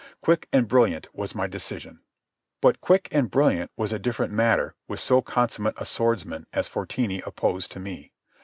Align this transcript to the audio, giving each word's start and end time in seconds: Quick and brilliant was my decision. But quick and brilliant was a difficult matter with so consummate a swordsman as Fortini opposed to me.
Quick 0.19 0.47
and 0.51 0.67
brilliant 0.67 1.13
was 1.13 1.35
my 1.35 1.45
decision. 1.45 1.99
But 2.59 2.81
quick 2.81 3.07
and 3.11 3.29
brilliant 3.29 3.69
was 3.77 3.93
a 3.93 3.99
difficult 3.99 4.31
matter 4.31 4.73
with 4.87 4.99
so 4.99 5.21
consummate 5.21 5.75
a 5.77 5.85
swordsman 5.85 6.47
as 6.53 6.67
Fortini 6.67 7.21
opposed 7.23 7.71
to 7.73 7.79
me. 7.79 8.11